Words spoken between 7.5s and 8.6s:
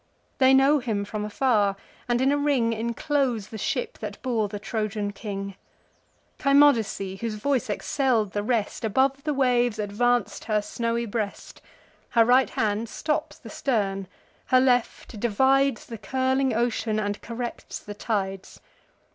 excell'd the